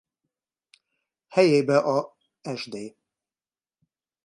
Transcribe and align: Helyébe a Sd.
Helyébe 1.27 1.77
a 1.77 2.17
Sd. 2.55 2.95